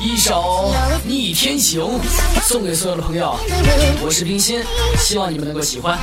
[0.00, 0.74] 一首
[1.08, 1.82] 《逆天行》
[2.42, 3.38] 送给所有的朋友，
[4.00, 4.60] 我是冰心，
[4.98, 5.98] 希望你们能够喜欢。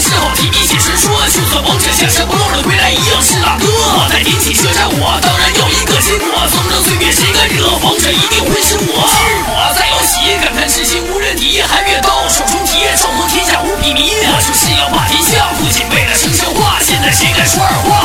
[0.00, 3.68] 起风波，只好提笔写传说，就算王者下山不露的归来，一样是大哥。
[3.68, 7.68] 我在点起舌战，我当然要一个结果，风筝岁月谁敢惹？
[7.84, 9.04] 王者一定会是我。
[9.12, 14.16] 今日我再有喜，感叹世情无人敌，寒月刀手中提，纵横天下无比迷。
[14.24, 17.99] 我就是要霸天下，不仅为了生神话，现在谁敢说二话，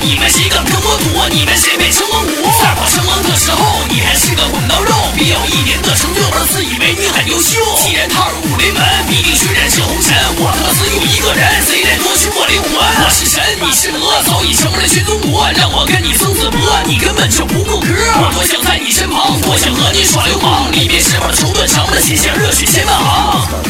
[0.00, 1.34] 你们谁敢跟我赌？
[1.34, 2.30] 你们谁配称王五？
[2.62, 7.58] 在我称王的时候，你还是个滚刀肉，别有一年的成就而自以为你很优秀。
[7.82, 10.14] 既然踏入武林门，必定血染是红尘。
[10.38, 12.72] 我特只有一个人，谁来夺取我灵魂？
[12.78, 15.50] 我是神，你是魔，早已成了全中国。
[15.56, 17.88] 让我跟你生死搏，你根本就不够格。
[18.22, 23.67] 我多想在你身旁，多想和你耍流氓，里面是把绸缎长的写下热血千万行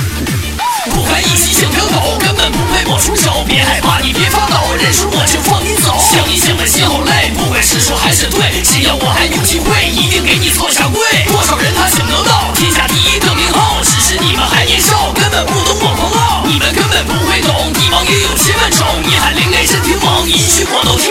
[10.28, 11.00] 给你做下跪。
[11.32, 16.44] 多少人他想得到天下第一的名号，只是你们还年少，根本不懂我狂傲。
[16.44, 18.86] 你们根本不会懂，帝王也有千万种。
[19.06, 21.10] 你喊灵雷震天王，一句我都听